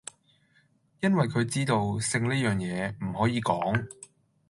[1.01, 3.87] 因為佢知道，性呢樣野，唔可以講!